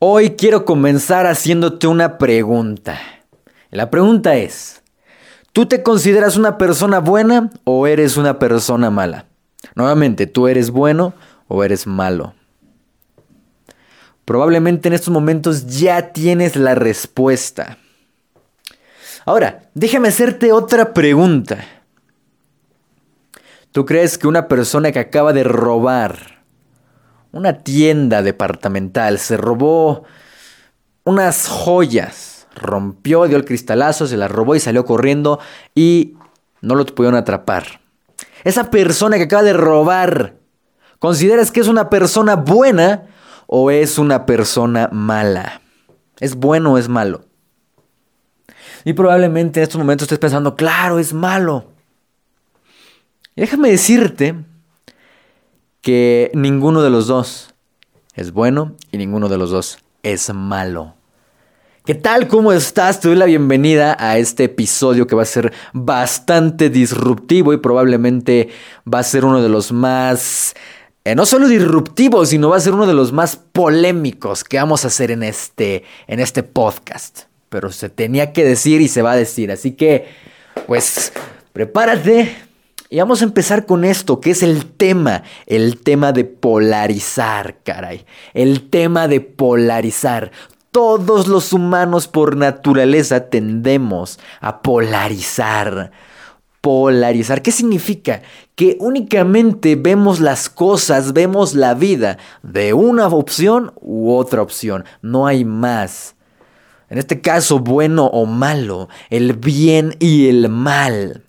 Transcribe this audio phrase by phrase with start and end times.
[0.00, 3.00] Hoy quiero comenzar haciéndote una pregunta.
[3.72, 4.80] La pregunta es,
[5.52, 9.24] ¿tú te consideras una persona buena o eres una persona mala?
[9.74, 11.14] Nuevamente, ¿tú eres bueno
[11.48, 12.34] o eres malo?
[14.24, 17.78] Probablemente en estos momentos ya tienes la respuesta.
[19.24, 21.58] Ahora, déjame hacerte otra pregunta.
[23.72, 26.37] ¿Tú crees que una persona que acaba de robar
[27.32, 30.04] una tienda departamental se robó
[31.04, 35.38] unas joyas, rompió, dio el cristalazo, se las robó y salió corriendo
[35.74, 36.16] y
[36.60, 37.80] no lo pudieron atrapar?
[38.44, 40.36] Esa persona que acaba de robar,
[40.98, 43.06] ¿consideras que es una persona buena
[43.46, 45.60] o es una persona mala?
[46.20, 47.24] ¿Es bueno o es malo?
[48.84, 51.72] Y probablemente en estos momentos estés pensando, claro, es malo.
[53.36, 54.34] déjame decirte
[55.80, 57.54] que ninguno de los dos
[58.14, 60.94] es bueno y ninguno de los dos es malo.
[61.88, 62.28] ¿Qué tal?
[62.28, 63.00] ¿Cómo estás?
[63.00, 68.50] Te doy la bienvenida a este episodio que va a ser bastante disruptivo y probablemente
[68.92, 70.54] va a ser uno de los más,
[71.06, 74.84] eh, no solo disruptivos, sino va a ser uno de los más polémicos que vamos
[74.84, 77.20] a hacer en este, en este podcast.
[77.48, 79.50] Pero se tenía que decir y se va a decir.
[79.50, 80.08] Así que,
[80.66, 81.14] pues,
[81.54, 82.36] prepárate,
[82.90, 88.06] y vamos a empezar con esto, que es el tema, el tema de polarizar, caray.
[88.32, 90.32] El tema de polarizar.
[90.70, 95.90] Todos los humanos por naturaleza tendemos a polarizar.
[96.62, 98.22] Polarizar, ¿qué significa?
[98.54, 104.84] Que únicamente vemos las cosas, vemos la vida de una opción u otra opción.
[105.02, 106.14] No hay más.
[106.88, 111.27] En este caso, bueno o malo, el bien y el mal.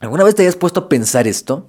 [0.00, 1.68] ¿Alguna vez te hayas puesto a pensar esto?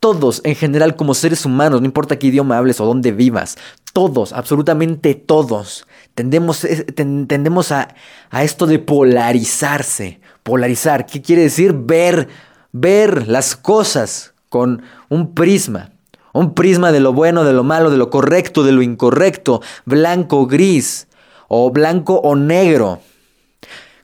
[0.00, 3.56] Todos, en general, como seres humanos, no importa qué idioma hables o dónde vivas,
[3.92, 7.94] todos, absolutamente todos, tendemos, tendemos a,
[8.30, 10.20] a esto de polarizarse.
[10.42, 11.72] Polarizar, ¿qué quiere decir?
[11.74, 12.28] Ver,
[12.72, 15.90] ver las cosas con un prisma.
[16.32, 20.46] Un prisma de lo bueno, de lo malo, de lo correcto, de lo incorrecto, blanco,
[20.46, 21.08] gris,
[21.48, 23.00] o blanco o negro,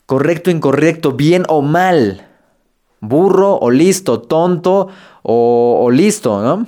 [0.07, 2.26] correcto, incorrecto, bien o mal
[3.01, 4.89] burro o listo, tonto
[5.23, 6.67] o, listo, ¿no?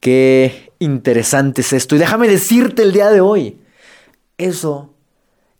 [0.00, 1.96] Qué interesante es esto.
[1.96, 3.58] Y déjame decirte el día de hoy,
[4.38, 4.90] eso,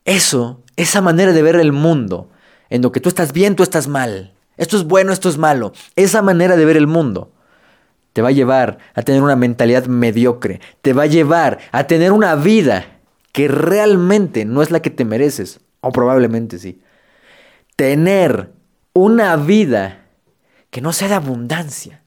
[0.05, 2.29] eso, esa manera de ver el mundo,
[2.71, 4.35] en lo que tú estás bien, tú estás mal.
[4.57, 5.73] Esto es bueno, esto es malo.
[5.97, 7.31] Esa manera de ver el mundo
[8.13, 10.61] te va a llevar a tener una mentalidad mediocre.
[10.83, 13.01] Te va a llevar a tener una vida
[13.33, 15.61] que realmente no es la que te mereces.
[15.81, 16.81] O probablemente sí
[17.77, 18.53] tener
[18.93, 20.07] una vida
[20.71, 22.03] que no sea de abundancia.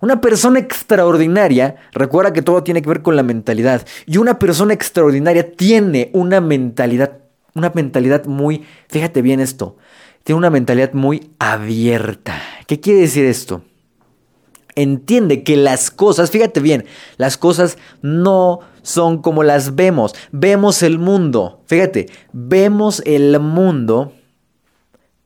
[0.00, 4.74] Una persona extraordinaria, recuerda que todo tiene que ver con la mentalidad, y una persona
[4.74, 7.18] extraordinaria tiene una mentalidad,
[7.54, 9.76] una mentalidad muy, fíjate bien esto,
[10.24, 12.40] tiene una mentalidad muy abierta.
[12.66, 13.62] ¿Qué quiere decir esto?
[14.74, 16.86] Entiende que las cosas, fíjate bien,
[17.16, 20.14] las cosas no son como las vemos.
[20.32, 24.14] Vemos el mundo, fíjate, vemos el mundo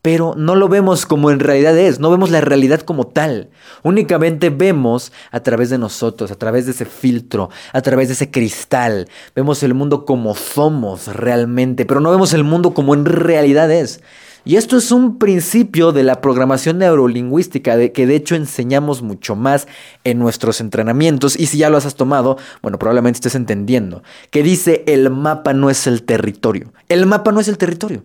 [0.07, 3.51] pero no lo vemos como en realidad es, no vemos la realidad como tal.
[3.83, 8.31] Únicamente vemos a través de nosotros, a través de ese filtro, a través de ese
[8.31, 9.09] cristal.
[9.35, 14.01] Vemos el mundo como somos realmente, pero no vemos el mundo como en realidad es.
[14.45, 19.35] Y esto es un principio de la programación neurolingüística, de que de hecho enseñamos mucho
[19.35, 19.67] más
[20.05, 21.37] en nuestros entrenamientos.
[21.37, 24.05] Y si ya lo has tomado, bueno, probablemente estés entendiendo.
[24.31, 26.73] Que dice el mapa no es el territorio.
[26.89, 28.05] El mapa no es el territorio.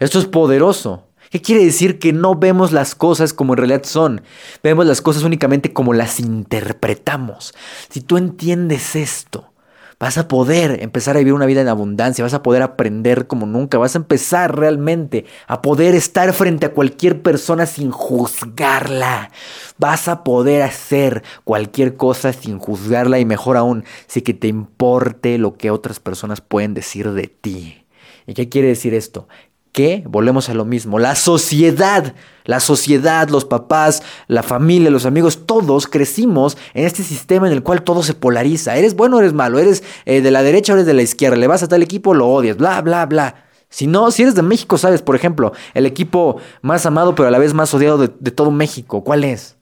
[0.00, 1.06] Esto es poderoso.
[1.30, 1.98] ¿Qué quiere decir?
[1.98, 4.22] Que no vemos las cosas como en realidad son.
[4.62, 7.54] Vemos las cosas únicamente como las interpretamos.
[7.90, 9.52] Si tú entiendes esto,
[9.98, 13.44] vas a poder empezar a vivir una vida en abundancia, vas a poder aprender como
[13.44, 19.30] nunca, vas a empezar realmente a poder estar frente a cualquier persona sin juzgarla.
[19.76, 25.36] Vas a poder hacer cualquier cosa sin juzgarla y mejor aún, si que te importe
[25.36, 27.84] lo que otras personas pueden decir de ti.
[28.26, 29.28] ¿Y qué quiere decir esto?
[29.72, 32.14] Que volvemos a lo mismo, la sociedad,
[32.44, 37.62] la sociedad, los papás, la familia, los amigos, todos crecimos en este sistema en el
[37.62, 38.76] cual todo se polariza.
[38.76, 41.46] Eres bueno eres malo, eres eh, de la derecha o eres de la izquierda, le
[41.46, 43.44] vas a tal equipo, lo odias, bla, bla, bla.
[43.68, 47.30] Si no, si eres de México, sabes, por ejemplo, el equipo más amado pero a
[47.30, 49.56] la vez más odiado de, todo México, ¿cuál es?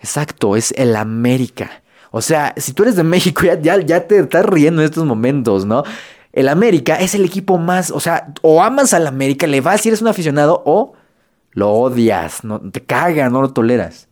[0.00, 1.82] Exacto, es el América.
[2.10, 5.04] O sea, si tú eres de México, ya, ya, ya te estás riendo en estos
[5.04, 5.82] momentos, ¿no?
[6.38, 9.88] El América es el equipo más, o sea, o amas al América, le vas si
[9.88, 10.92] eres un aficionado, o
[11.50, 14.06] lo odias, no te caga, no lo toleras.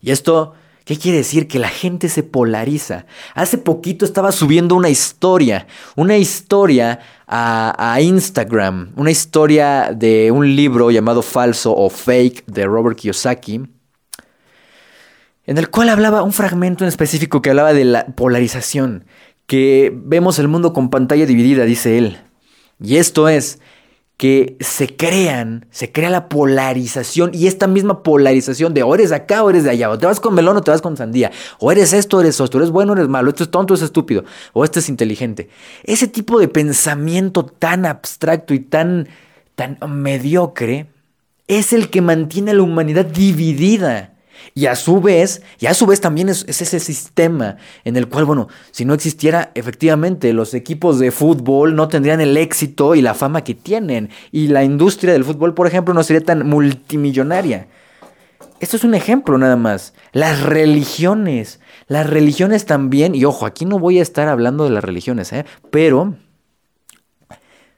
[0.00, 0.54] Y esto,
[0.84, 1.48] ¿Qué quiere decir?
[1.48, 3.04] Que la gente se polariza.
[3.34, 10.54] Hace poquito estaba subiendo una historia, una historia a, a, Instagram, una historia de un
[10.56, 13.68] libro llamado Falso o Fake de Robert Kiyosaki,
[15.48, 19.04] en el cual hablaba un fragmento en específico que hablaba de la polarización,
[19.48, 22.18] que vemos el mundo con pantalla dividida, dice él.
[22.80, 23.60] Y esto es
[24.18, 29.42] que se crean, se crea la polarización y esta misma polarización de o eres acá
[29.42, 31.30] o eres de allá, o te vas con melón o te vas con sandía,
[31.60, 33.76] o eres esto o eres esto, eres bueno o eres malo, esto es tonto o
[33.76, 35.48] es estúpido, o esto es inteligente.
[35.82, 39.08] Ese tipo de pensamiento tan abstracto y tan,
[39.54, 40.88] tan mediocre
[41.46, 44.17] es el que mantiene a la humanidad dividida.
[44.54, 48.24] Y a su vez, y a su vez también es, ese sistema en el cual,
[48.24, 53.14] bueno, si no existiera efectivamente los equipos de fútbol no tendrían el éxito y la
[53.14, 54.10] fama que tienen.
[54.32, 57.68] Y la industria del fútbol, por ejemplo, no sería tan multimillonaria.
[58.60, 59.94] Esto es un ejemplo nada más.
[60.12, 61.60] Las religiones.
[61.86, 65.46] Las religiones también, y ojo, aquí no voy a estar hablando de las religiones, ¿eh?
[65.70, 66.16] pero,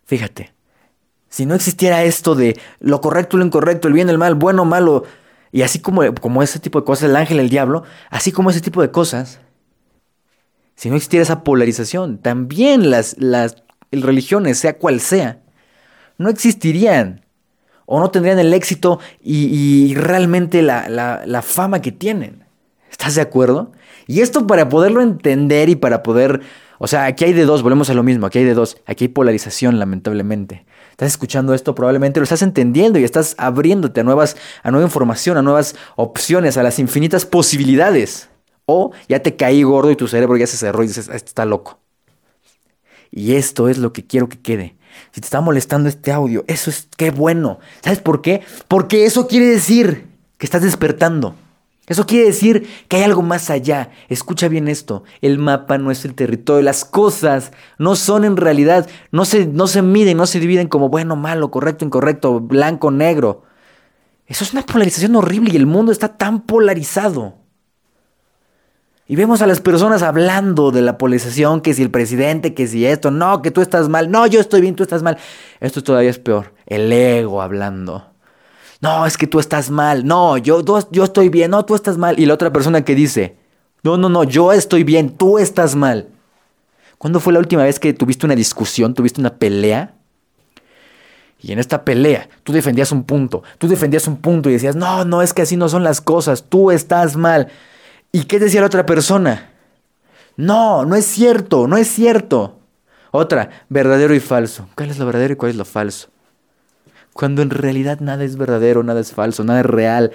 [0.05, 0.53] fíjate,
[1.29, 5.05] si no existiera esto de lo correcto, lo incorrecto, el bien, el mal, bueno, malo,
[5.53, 8.61] y así como, como ese tipo de cosas, el ángel, el diablo, así como ese
[8.61, 9.41] tipo de cosas,
[10.77, 13.57] si no existiera esa polarización, también las, las
[13.91, 15.41] religiones, sea cual sea,
[16.19, 17.25] no existirían
[17.87, 22.45] o no tendrían el éxito y, realmente la, la, fama que tienen.
[22.89, 23.73] ¿Estás de acuerdo?
[24.07, 26.41] Y esto para poderlo entender y para poder...
[26.79, 29.05] O sea, aquí hay de dos, volvemos a lo mismo, aquí hay de dos, aquí
[29.05, 30.65] hay polarización lamentablemente
[31.01, 35.39] estás escuchando esto, probablemente lo estás entendiendo y estás abriéndote a, nuevas, a nueva información,
[35.39, 38.29] a nuevas opciones, a las infinitas posibilidades.
[38.67, 41.47] O ya te caí gordo y tu cerebro ya se cerró y dices, ah, está
[41.47, 41.79] loco.
[43.11, 44.77] Y esto es lo que quiero que quede.
[45.13, 47.61] Si te está molestando este audio, eso es qué bueno.
[47.83, 48.43] ¿Sabes por qué?
[48.69, 50.07] Porque eso quiere decir
[50.37, 51.35] que estás despertando.
[51.91, 53.91] Eso quiere decir que hay algo más allá.
[54.09, 55.03] Escucha bien esto.
[55.23, 56.63] El mapa no es el territorio.
[56.63, 60.89] Las cosas no son en realidad, no se, no se miden, no se dividen como
[60.89, 63.43] bueno, malo, correcto, incorrecto, blanco, negro.
[64.29, 67.35] Eso es una polarización horrible y el mundo está tan polarizado.
[69.09, 72.87] Y vemos a las personas hablando de la polarización, que si el presidente, que si
[72.87, 75.19] esto, no, que tú estás mal, no, yo estoy bien, tú estás mal.
[75.59, 76.55] Esto todavía es peor.
[76.67, 78.10] El ego hablando
[78.81, 82.19] no, es que tú estás mal, no, yo, yo estoy bien, no, tú estás mal.
[82.19, 83.37] Y la otra persona que dice,
[83.83, 86.09] no, no, no, yo estoy bien, tú estás mal.
[86.97, 89.95] ¿Cuándo fue la última vez que tuviste una discusión, tuviste una pelea?
[91.43, 95.05] Y en esta pelea, tú defendías un punto, tú defendías un punto y decías, no,
[95.05, 97.49] no, es que así no son las cosas, tú estás mal.
[98.13, 99.51] ¿Y qué decía la otra persona?
[100.37, 102.59] No, no es cierto, no es cierto.
[103.11, 104.69] Otra, verdadero y falso.
[104.75, 106.09] ¿Cuál es lo verdadero y cuál es lo falso?
[107.13, 110.13] Cuando en realidad nada es verdadero, nada es falso, nada es real,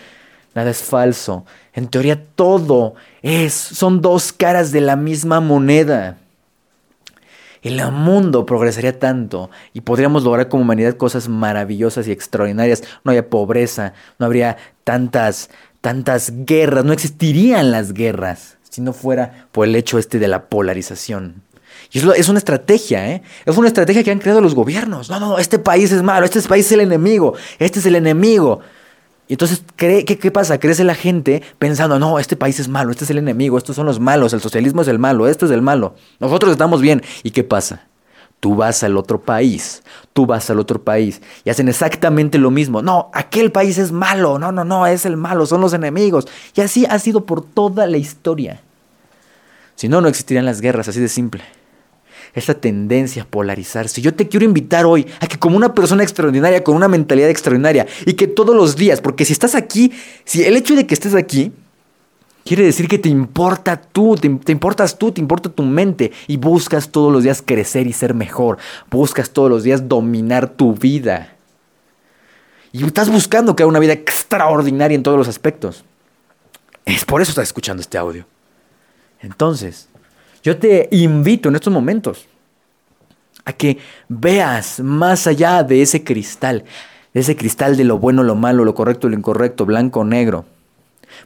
[0.53, 1.45] nada es falso.
[1.74, 6.18] En teoría todo es, son dos caras de la misma moneda.
[7.62, 12.83] El mundo progresaría tanto y podríamos lograr como humanidad cosas maravillosas y extraordinarias.
[13.03, 15.50] No habría pobreza, no habría tantas,
[15.81, 20.48] tantas guerras, no existirían las guerras si no fuera por el hecho este de la
[20.48, 21.44] polarización.
[21.95, 23.24] Y es una estrategia, ¿eh?
[23.45, 25.09] Es una estrategia que han creado los gobiernos.
[25.09, 27.95] No, no, no, este país es malo, este país es el enemigo, este es el
[27.95, 28.59] enemigo.
[29.30, 30.59] Y entonces, ¿qué, qué, pasa?
[30.59, 33.86] Crece la gente pensando, no, este país es malo, este es el enemigo, estos son
[33.86, 35.96] los malos, el socialismo es el malo, esto es el malo.
[36.20, 37.01] Nosotros estamos bien.
[37.24, 37.88] ¿Y qué pasa?
[38.41, 39.81] Tú vas al otro país,
[40.12, 42.81] tú vas al otro país y hacen exactamente lo mismo.
[42.81, 46.27] No, aquel país es malo, no, no, no, es el malo, son los enemigos.
[46.55, 48.60] Y así ha sido por toda la historia.
[49.75, 51.41] Si no, no existirían las guerras, así de simple
[52.36, 54.01] esta tendencia a polarizarse.
[54.01, 57.88] Yo te quiero invitar hoy a que como una persona extraordinaria, con una mentalidad extraordinaria,
[58.06, 59.92] y que todos los días, porque si estás aquí,
[60.25, 61.54] si el hecho de que estés aquí,
[62.44, 66.38] quiere decir que te importa tú, te, te importas tú, te importa tu mente, y
[66.38, 68.58] buscas todos los días crecer y ser mejor,
[68.92, 71.36] buscas todos los días dominar tu vida.
[72.74, 75.86] Y estás buscando crear una vida extraordinaria en todos los aspectos.
[76.84, 78.27] Es por eso estás escuchando este audio.
[79.22, 79.88] Entonces,
[80.46, 82.28] yo te invito en estos momentos
[83.46, 86.66] a que veas más allá de ese cristal,
[87.16, 90.46] de ese cristal de lo bueno, lo malo, lo correcto, lo incorrecto, blanco, negro.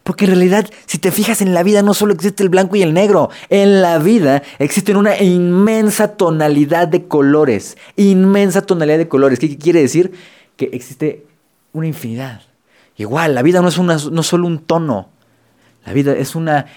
[0.04, 2.82] Porque en realidad, si te fijas en la vida, no solo existe el blanco y
[2.82, 3.30] el negro.
[3.50, 7.76] En la vida existe una inmensa tonalidad de colores.
[7.98, 9.40] Inmensa tonalidad de colores.
[9.40, 10.14] ¿Qué quiere decir?
[10.56, 11.26] Que existe
[11.74, 12.44] una infinidad.
[12.96, 15.10] Igual, la vida no es una, no solo un tono.
[15.86, 16.68] La vida es una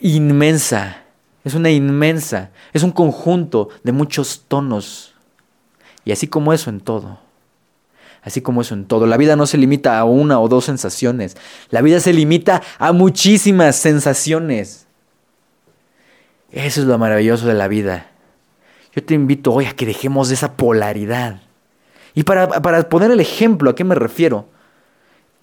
[0.00, 1.05] inmensa
[1.46, 5.14] es una inmensa, es un conjunto de muchos tonos.
[6.04, 7.20] Y así como eso en todo.
[8.20, 9.06] Así como eso en todo.
[9.06, 11.36] La vida no se limita a una o dos sensaciones.
[11.70, 14.88] La vida se limita a muchísimas sensaciones.
[16.50, 18.10] Eso es lo maravilloso de la vida.
[18.92, 21.42] Yo te invito hoy a que dejemos esa polaridad.
[22.12, 22.48] Y para,
[22.88, 24.48] poner el ejemplo, ¿a qué me refiero?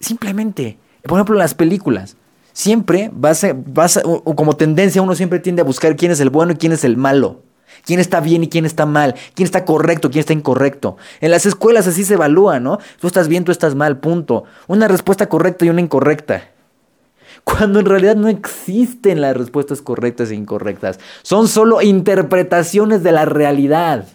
[0.00, 2.18] Simplemente, por ejemplo, las películas.
[2.54, 3.54] Siempre vas a,
[4.36, 6.96] como tendencia, uno siempre tiende a buscar quién es el bueno y quién es el
[6.96, 7.42] malo.
[7.84, 9.16] Quién está bien y quién está mal.
[9.34, 10.96] Quién está correcto, quién está incorrecto.
[11.20, 12.78] En las escuelas así se evalúa, ¿no?
[13.00, 14.44] Tú estás bien, tú estás mal, punto.
[14.68, 16.48] Una respuesta correcta y una incorrecta.
[17.42, 21.00] Cuando en realidad no existen las respuestas correctas e incorrectas.
[21.22, 24.06] Son solo interpretaciones de la realidad.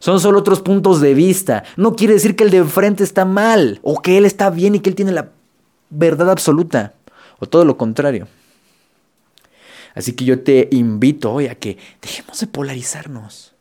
[0.00, 1.64] Son solo otros puntos de vista.
[1.78, 4.80] No quiere decir que el de enfrente está mal o que él está bien y
[4.80, 5.30] que él tiene la
[5.88, 6.92] verdad absoluta.
[7.38, 8.28] O todo lo contrario.
[9.94, 13.54] Así que yo te invito hoy a que dejemos de polarizarnos.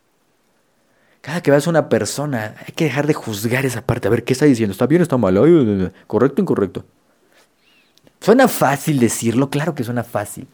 [1.21, 4.07] Cada que veas una persona, hay que dejar de juzgar esa parte.
[4.07, 4.71] A ver, ¿qué está diciendo?
[4.73, 5.35] ¿Está bien está mal?
[6.07, 6.85] ¿Correcto incorrecto?
[8.19, 10.47] Suena fácil decirlo, claro que suena fácil.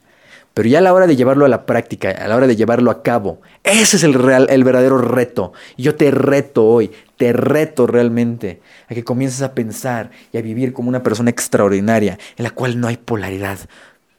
[0.59, 2.91] Pero ya a la hora de llevarlo a la práctica, a la hora de llevarlo
[2.91, 5.53] a cabo, ese es el, real, el verdadero reto.
[5.77, 10.73] Yo te reto hoy, te reto realmente a que comiences a pensar y a vivir
[10.73, 13.57] como una persona extraordinaria, en la cual no hay polaridad,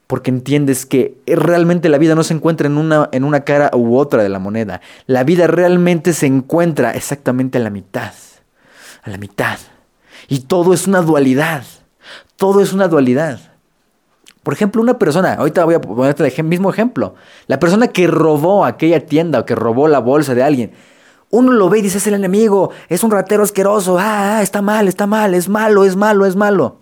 [0.07, 3.95] porque entiendes que realmente la vida no se encuentra en una, en una cara u
[3.95, 4.81] otra de la moneda.
[5.05, 8.13] La vida realmente se encuentra exactamente a la mitad.
[9.03, 9.59] A la mitad.
[10.27, 11.65] Y todo es una dualidad.
[12.35, 13.50] Todo es una dualidad.
[14.43, 17.13] Por ejemplo, una persona, ahorita voy a ponerte el mismo ejemplo.
[17.47, 20.71] La persona que robó aquella tienda o que robó la bolsa de alguien.
[21.29, 24.61] Uno lo ve y dice, es el enemigo, es un ratero asqueroso, ah, ah está
[24.61, 26.77] mal, está mal, es malo, es malo, es malo.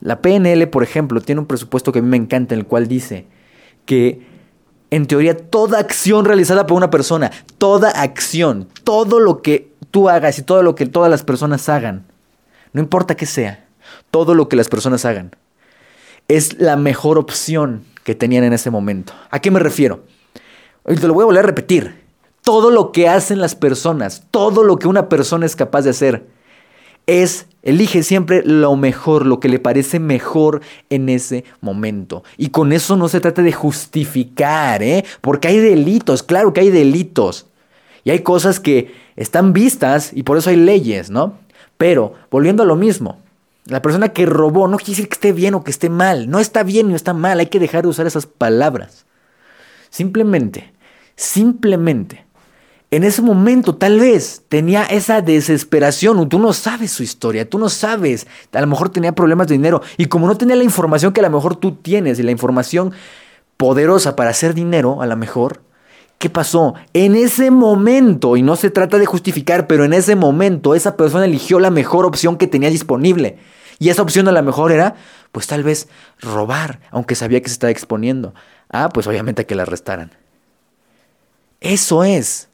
[0.00, 2.86] La PNL, por ejemplo, tiene un presupuesto que a mí me encanta, en el cual
[2.86, 3.26] dice
[3.86, 4.24] que,
[4.90, 10.38] en teoría, toda acción realizada por una persona, toda acción, todo lo que tú hagas
[10.38, 12.04] y todo lo que todas las personas hagan,
[12.72, 13.64] no importa qué sea,
[14.10, 15.34] todo lo que las personas hagan,
[16.28, 19.12] es la mejor opción que tenían en ese momento.
[19.30, 20.04] ¿A qué me refiero?
[20.86, 22.04] Y te lo voy a volver a repetir.
[22.42, 26.26] Todo lo que hacen las personas, todo lo que una persona es capaz de hacer,
[27.06, 32.22] es, elige siempre lo mejor, lo que le parece mejor en ese momento.
[32.36, 35.04] Y con eso no se trata de justificar, ¿eh?
[35.22, 37.46] Porque hay delitos, claro que hay delitos.
[38.04, 41.38] Y hay cosas que están vistas y por eso hay leyes, ¿no?
[41.78, 43.23] Pero, volviendo a lo mismo,
[43.66, 46.28] la persona que robó no quiere decir que esté bien o que esté mal.
[46.28, 49.06] No está bien ni está mal, hay que dejar de usar esas palabras.
[49.90, 50.72] Simplemente,
[51.16, 52.24] simplemente
[52.94, 57.68] en ese momento tal vez tenía esa desesperación, tú no sabes su historia, tú no
[57.68, 61.18] sabes, a lo mejor tenía problemas de dinero y como no tenía la información que
[61.18, 62.92] a lo mejor tú tienes y la información
[63.56, 65.62] poderosa para hacer dinero, a lo mejor,
[66.18, 66.74] ¿qué pasó?
[66.92, 71.24] En ese momento, y no se trata de justificar, pero en ese momento esa persona
[71.24, 73.38] eligió la mejor opción que tenía disponible.
[73.78, 74.94] Y esa opción a lo mejor era,
[75.32, 75.88] pues tal vez
[76.20, 78.34] robar, aunque sabía que se estaba exponiendo.
[78.70, 80.12] Ah, pues obviamente que la arrestaran.
[81.60, 82.48] Eso es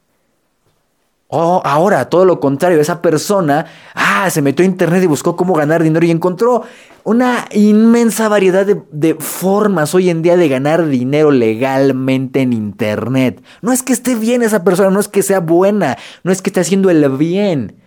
[1.33, 5.53] Oh, ahora, todo lo contrario, esa persona, ah, se metió a internet y buscó cómo
[5.53, 6.63] ganar dinero y encontró
[7.05, 13.41] una inmensa variedad de, de, formas hoy en día de ganar dinero legalmente en internet.
[13.61, 16.49] No es que esté bien esa persona, no es que sea buena, no es que
[16.49, 17.77] esté haciendo el bien,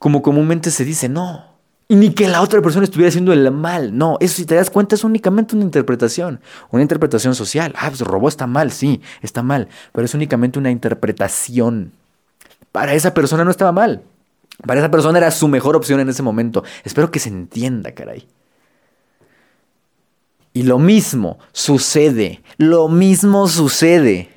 [0.00, 1.51] como comúnmente se dice, no.
[1.88, 4.16] Y ni que la otra persona estuviera haciendo el mal, no.
[4.20, 7.74] Eso si te das cuenta es únicamente una interpretación, una interpretación social.
[7.76, 11.92] Ah, pues robó está mal, sí, está mal, pero es únicamente una interpretación.
[12.70, 14.02] Para esa persona no estaba mal.
[14.66, 16.64] Para esa persona era su mejor opción en ese momento.
[16.84, 18.26] Espero que se entienda, caray.
[20.54, 22.42] Y lo mismo sucede.
[22.58, 24.31] Lo mismo sucede.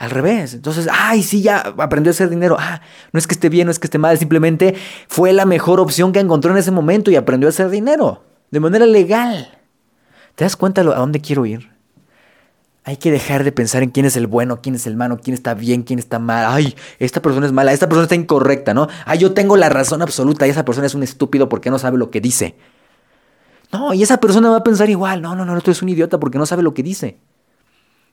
[0.00, 0.54] Al revés.
[0.54, 2.56] Entonces, ay, sí, ya aprendió a hacer dinero.
[2.58, 2.80] Ah,
[3.12, 4.16] no es que esté bien, no es que esté mal.
[4.16, 4.74] Simplemente
[5.08, 8.24] fue la mejor opción que encontró en ese momento y aprendió a hacer dinero.
[8.50, 9.58] De manera legal.
[10.36, 11.68] ¿Te das cuenta a dónde quiero ir?
[12.84, 15.34] Hay que dejar de pensar en quién es el bueno, quién es el malo, quién
[15.34, 16.46] está bien, quién está mal.
[16.48, 18.88] Ay, esta persona es mala, esta persona está incorrecta, ¿no?
[19.04, 21.98] Ay, yo tengo la razón absoluta y esa persona es un estúpido porque no sabe
[21.98, 22.56] lo que dice.
[23.70, 25.20] No, y esa persona va a pensar igual.
[25.20, 27.18] No, no, no, tú eres un idiota porque no sabe lo que dice.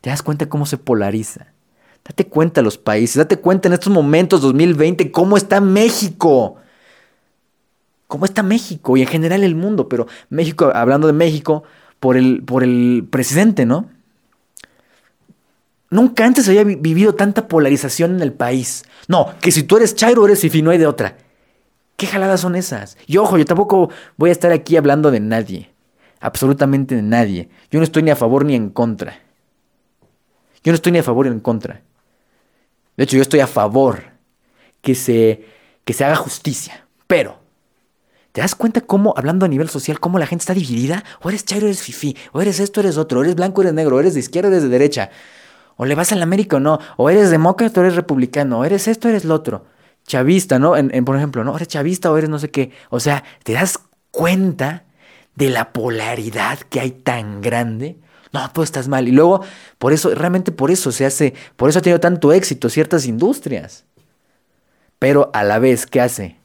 [0.01, 1.53] ¿Te das cuenta cómo se polariza?
[2.07, 6.55] Date cuenta los países, date cuenta en estos momentos 2020 cómo está México.
[8.07, 8.95] ¿Cómo está México?
[8.95, 11.63] Y en general el mundo, pero México, hablando de México,
[11.99, 13.89] por el, por el presidente, ¿no?
[15.89, 18.83] Nunca antes había vivido tanta polarización en el país.
[19.07, 21.17] No, que si tú eres Chairo, eres Fifi, no hay de otra.
[21.97, 22.97] ¿Qué jaladas son esas?
[23.07, 25.71] Y ojo, yo tampoco voy a estar aquí hablando de nadie.
[26.19, 27.49] Absolutamente de nadie.
[27.71, 29.19] Yo no estoy ni a favor ni en contra.
[30.63, 31.81] Yo no estoy ni a favor ni en contra.
[32.97, 34.03] De hecho, yo estoy a favor
[34.81, 35.45] que se,
[35.85, 36.87] que se haga justicia.
[37.05, 37.39] Pero,
[38.31, 41.03] ¿te das cuenta cómo, hablando a nivel social, cómo la gente está dividida?
[41.21, 43.95] O eres chairo, eres fifi, o eres esto, eres otro, o eres blanco, eres negro,
[43.95, 45.11] o eres de izquierda, eres de derecha.
[45.77, 48.87] O le vas al América o no, o eres demócrata o eres republicano, o eres
[48.87, 49.65] esto, eres lo otro.
[50.07, 50.75] Chavista, ¿no?
[50.75, 51.55] En, por ejemplo, ¿no?
[51.55, 52.71] Eres chavista o eres no sé qué.
[52.89, 54.85] O sea, ¿te das cuenta
[55.35, 57.99] de la polaridad que hay tan grande?
[58.37, 59.07] No, tú estás mal.
[59.07, 59.41] Y luego,
[59.79, 63.85] por eso, realmente por eso se hace, por eso ha tenido tanto éxito ciertas industrias.
[64.99, 66.37] Pero a la vez, ¿qué hace?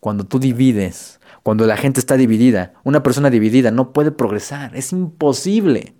[0.00, 4.90] Cuando tú divides, cuando la gente está dividida, una persona dividida no puede progresar, es
[4.90, 5.94] imposible.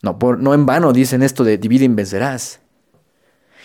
[0.00, 2.60] No, por, no en vano dicen esto de divide y vencerás.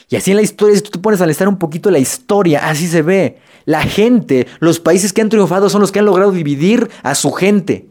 [0.10, 2.68] Y así en la historia, si tú te pones a analizar un poquito la historia,
[2.68, 3.38] así se ve.
[3.64, 7.32] La gente, los países que han triunfado son los que han logrado dividir a su
[7.32, 7.89] gente.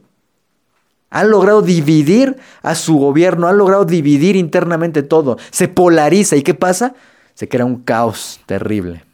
[1.11, 5.39] Han logrado dividir a su gobierno, han logrado dividir internamente todo.
[5.51, 6.37] Se polariza.
[6.37, 6.95] ¿Y qué pasa?
[7.35, 9.05] Se crea un caos terrible.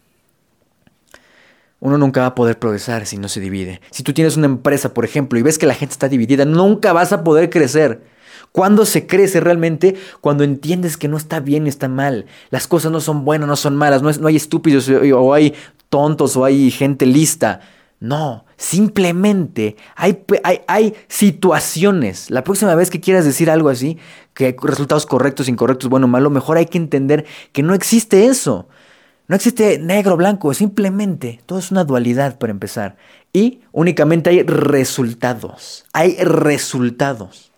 [1.79, 3.81] Uno nunca va a poder progresar si no se divide.
[3.91, 6.93] Si tú tienes una empresa, por ejemplo, y ves que la gente está dividida, nunca
[6.93, 8.03] vas a poder crecer.
[8.53, 9.95] ¿Cuándo se crece realmente?
[10.21, 12.27] Cuando entiendes que no está bien y está mal.
[12.51, 15.55] Las cosas no son buenas, no son malas, no, no hay estúpidos o hay
[15.91, 17.61] tontos o hay gente lista.
[18.05, 20.23] No, simplemente hay,
[20.67, 22.31] hay, situaciones.
[22.31, 23.97] La próxima vez que quieras decir algo así,
[24.35, 28.69] que hay resultados correctos, incorrectos, bueno, malo, mejor hay que entender que no existe eso.
[29.27, 32.99] No existe negro, blanco, simplemente todo es una dualidad para empezar.
[33.33, 35.87] Y únicamente hay resultados.
[35.95, 37.53] Hay resultados.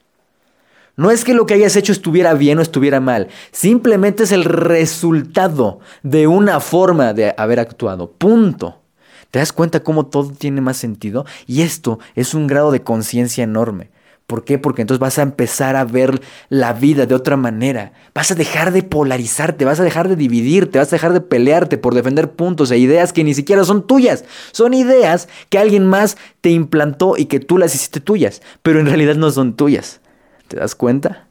[0.94, 4.44] No es que lo que hayas hecho estuviera bien o estuviera mal, simplemente es el
[4.44, 8.12] resultado de una forma de haber actuado.
[8.12, 8.85] Punto.
[9.30, 11.26] ¿Te das cuenta cómo todo tiene más sentido?
[11.46, 13.90] Y esto es un grado de conciencia enorme.
[14.26, 14.58] ¿Por qué?
[14.58, 17.92] Porque entonces vas a empezar a ver la vida de otra manera.
[18.12, 21.78] Vas a dejar de polarizarte, vas a dejar de dividirte, vas a dejar de pelearte
[21.78, 24.24] por defender puntos e ideas que ni siquiera son tuyas.
[24.50, 28.86] Son ideas que alguien más te implantó y que tú las hiciste tuyas, pero en
[28.86, 30.00] realidad no son tuyas.
[30.48, 31.25] ¿Te das cuenta?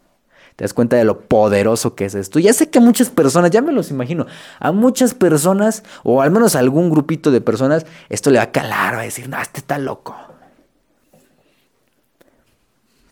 [0.56, 2.40] Te das cuenta de lo poderoso que es esto.
[2.40, 4.26] Ya sé que muchas personas, ya me los imagino,
[4.60, 8.52] a muchas personas, o al menos a algún grupito de personas, esto le va a
[8.52, 10.16] calar, va a decir, no, este está loco.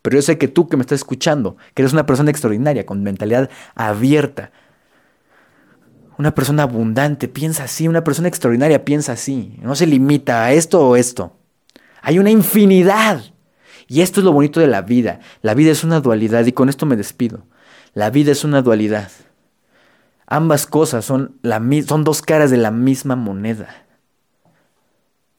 [0.01, 3.03] Pero yo sé que tú que me estás escuchando, que eres una persona extraordinaria, con
[3.03, 4.51] mentalidad abierta,
[6.17, 10.87] una persona abundante, piensa así, una persona extraordinaria piensa así, no se limita a esto
[10.87, 11.35] o esto.
[12.01, 13.32] Hay una infinidad
[13.87, 15.19] y esto es lo bonito de la vida.
[15.41, 17.45] La vida es una dualidad y con esto me despido.
[17.93, 19.11] La vida es una dualidad.
[20.25, 23.83] Ambas cosas son, la, son dos caras de la misma moneda.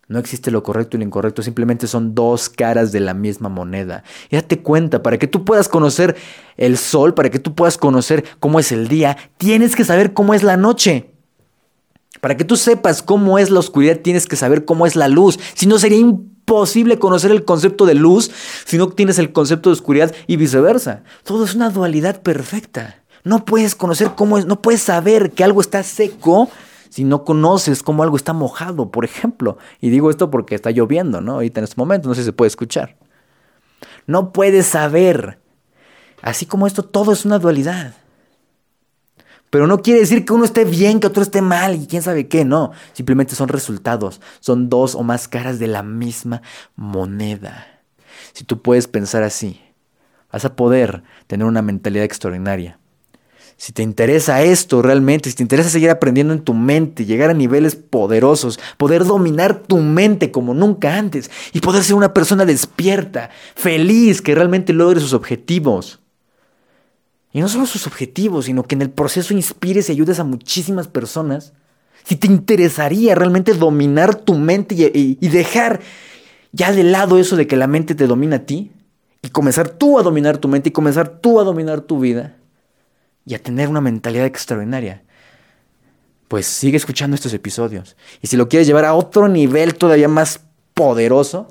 [0.07, 4.05] No existe lo correcto y lo incorrecto, simplemente son dos caras de la misma moneda.
[4.31, 6.15] Y date cuenta, para que tú puedas conocer
[6.59, 10.35] el sol, para que tú puedas conocer cómo es el día, tienes que saber cómo
[10.35, 11.11] es la noche.
[12.21, 15.41] Para que tú sepas cómo es la oscuridad, tienes que saber cómo es la luz.
[15.55, 18.31] Si no, sería imposible posible conocer el concepto de luz
[18.65, 21.03] si no tienes el concepto de oscuridad y viceversa.
[21.23, 23.03] Todo es una dualidad perfecta.
[23.25, 26.51] No puedes conocer cómo es, no puedes saber que algo está seco
[26.91, 29.59] si no conoces cómo algo está mojado, por ejemplo.
[29.81, 31.33] Y digo esto porque está lloviendo, ¿no?
[31.35, 32.97] Ahorita en este momento, no sé si se puede escuchar.
[34.07, 35.41] No puedes saber.
[36.23, 37.95] Así como esto, todo es una dualidad.
[39.55, 42.27] Pero no quiere decir que uno esté bien, que otro esté mal y quién sabe
[42.27, 42.73] qué, no.
[42.93, 46.43] Simplemente son resultados, son dos o más caras de la misma
[46.75, 47.65] moneda.
[48.33, 49.61] Si tú puedes pensar así,
[50.33, 52.81] vas a poder tener una mentalidad extraordinaria.
[53.57, 57.35] Si te interesa esto realmente, si te interesa seguir aprendiendo en tu mente, llegar a
[57.35, 63.31] niveles poderosos, poder dominar tu mente como nunca antes y poder ser una persona despierta,
[63.55, 66.01] feliz, que realmente logre sus objetivos.
[67.35, 70.87] Y no solo sus objetivos, sino que en el proceso inspires y ayudes a muchísimas
[70.87, 71.53] personas.
[72.05, 75.81] Si te interesaría realmente dominar tu mente y, y dejar
[76.53, 78.71] ya de lado eso de que la mente te domina a ti,
[79.21, 82.37] y comenzar tú a dominar tu mente y comenzar tú a dominar tu vida,
[83.27, 85.03] y a tener una mentalidad extraordinaria,
[86.29, 87.97] pues sigue escuchando estos episodios.
[88.23, 90.41] Y si lo quieres llevar a otro nivel todavía más
[90.73, 91.49] poderoso,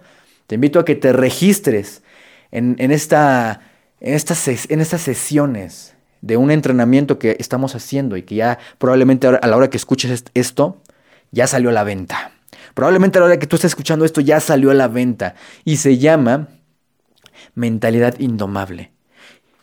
[0.47, 2.03] te invito a que te registres
[2.51, 3.72] en, en esta
[4.03, 9.27] en estas, en estas sesiones de un entrenamiento que estamos haciendo y que ya probablemente
[9.27, 10.81] a la hora que escuches esto,
[11.31, 12.31] ya salió a la venta.
[12.73, 15.77] Probablemente a la hora que tú estés escuchando esto ya salió a la venta y
[15.77, 16.49] se llama
[17.55, 18.91] mentalidad indomable.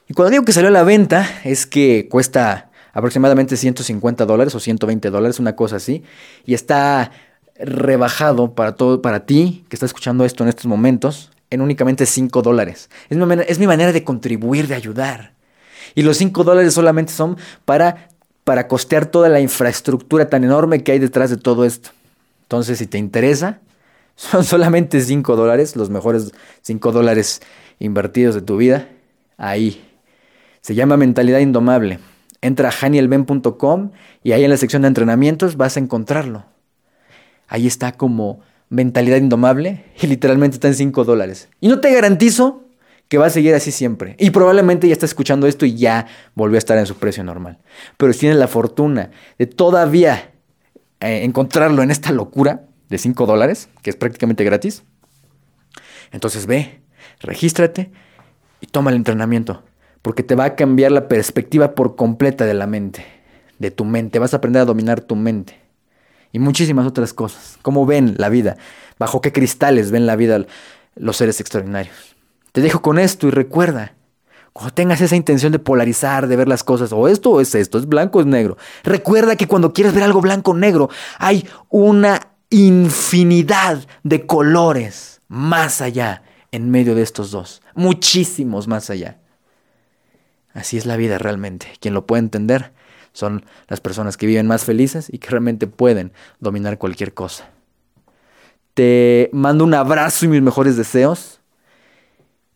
[0.08, 4.60] Y cuando digo que salió a la venta es que cuesta aproximadamente 150 dólares o
[4.60, 6.02] 120 dólares, una cosa así,
[6.46, 7.12] y está
[7.56, 12.42] rebajado para todo, para ti que estás escuchando esto en estos momentos, en únicamente 5
[12.42, 12.88] dólares.
[13.08, 15.34] Es mi, manera, de contribuir, de ayudar.
[15.94, 18.08] Y los 5 dólares solamente son para,
[18.44, 21.90] para costear toda la infraestructura tan enorme que hay detrás de todo esto.
[22.42, 23.60] Entonces, si te interesa,
[24.16, 26.32] son solamente 5 dólares, los mejores
[26.62, 27.42] 5 dólares
[27.78, 28.88] invertidos de tu vida.
[29.36, 29.84] Ahí.
[30.60, 31.98] Se llama Mentalidad Indomable.
[32.42, 33.90] Entra a hanielben.com
[34.22, 36.44] y ahí en la sección de entrenamientos vas a encontrarlo.
[37.48, 41.48] Ahí está como Mentalidad Indomable y literalmente está en 5 dólares.
[41.60, 42.64] Y no te garantizo
[43.08, 44.14] que va a seguir así siempre.
[44.18, 46.06] Y probablemente ya está escuchando esto y ya
[46.36, 47.58] volvió a estar en su precio normal.
[47.96, 50.30] Pero si tienes la fortuna de todavía
[51.00, 54.84] eh, encontrarlo en esta locura de 5 dólares, que es prácticamente gratis,
[56.12, 56.80] entonces ve,
[57.18, 57.90] regístrate
[58.60, 59.64] y toma el entrenamiento.
[60.02, 63.04] Porque te va a cambiar la perspectiva por completa de la mente,
[63.58, 64.20] de tu mente.
[64.20, 65.58] Vas a aprender a dominar tu mente.
[66.32, 67.58] Y muchísimas otras cosas.
[67.62, 68.56] Cómo ven la vida.
[68.98, 70.44] Bajo qué cristales ven la vida
[70.94, 72.16] los seres extraordinarios.
[72.52, 73.94] Te dejo con esto y recuerda,
[74.52, 77.78] cuando tengas esa intención de polarizar, de ver las cosas, o esto o es esto,
[77.78, 81.48] es blanco o es negro, recuerda que cuando quieres ver algo blanco o negro, hay
[81.68, 89.18] una infinidad de colores más allá en medio de estos dos, muchísimos más allá.
[90.52, 91.68] Así es la vida realmente.
[91.78, 92.72] Quien lo puede entender
[93.20, 97.50] son las personas que viven más felices y que realmente pueden dominar cualquier cosa.
[98.74, 101.40] Te mando un abrazo y mis mejores deseos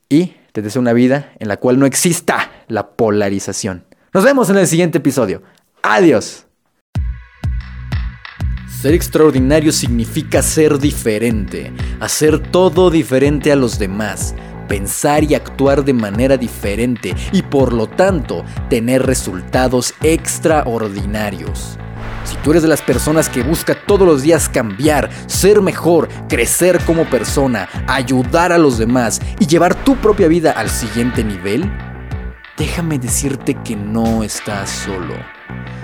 [0.08, 3.84] y te deseo una vida en la cual no exista la polarización.
[4.12, 5.42] Nos vemos en el siguiente episodio.
[5.82, 6.46] Adiós.
[8.80, 14.34] Ser extraordinario significa ser diferente, hacer todo diferente a los demás,
[14.66, 21.78] pensar y actuar de manera diferente y por lo tanto tener resultados extraordinarios.
[22.24, 26.80] Si tú eres de las personas que busca todos los días cambiar, ser mejor, crecer
[26.84, 31.70] como persona, ayudar a los demás y llevar tu propia vida al siguiente nivel,
[32.56, 35.33] déjame decirte que no estás solo.